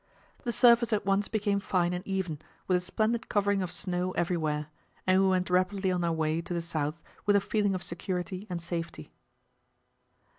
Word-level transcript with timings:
The 0.45 0.51
surface 0.51 0.91
at 0.93 1.05
once 1.05 1.27
became 1.27 1.59
fine 1.59 1.93
and 1.93 2.01
even, 2.07 2.39
with 2.65 2.75
a 2.77 2.79
splendid 2.79 3.29
covering 3.29 3.61
of 3.61 3.71
snow 3.71 4.13
everywhere, 4.13 4.65
and 5.05 5.21
we 5.21 5.27
went 5.27 5.51
rapidly 5.51 5.91
on 5.91 6.03
our 6.03 6.11
way 6.11 6.41
to 6.41 6.55
the 6.55 6.59
south 6.61 6.99
with 7.27 7.35
a 7.35 7.39
feeling 7.39 7.75
of 7.75 7.83
security 7.83 8.47
and 8.49 8.59
safety. 8.59 9.13